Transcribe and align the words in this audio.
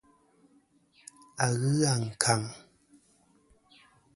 A 1.43 1.45
ghɨ 1.59 1.71
ankaŋ. 1.91 2.41